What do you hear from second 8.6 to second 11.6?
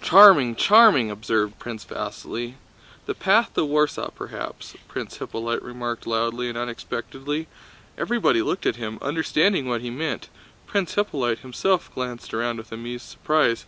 at him, understanding what he meant. Prince Hippolyte